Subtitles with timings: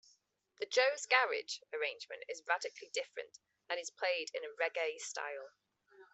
[0.57, 3.37] The "Joe's Garage" arrangement is radically different,
[3.69, 5.51] and is played in a reggae style.